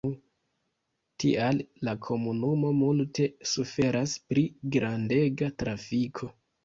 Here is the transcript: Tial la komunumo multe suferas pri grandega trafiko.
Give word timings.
Tial 1.23 1.59
la 1.89 1.93
komunumo 2.07 2.71
multe 2.79 3.27
suferas 3.51 4.17
pri 4.33 4.47
grandega 4.77 5.51
trafiko. 5.63 6.33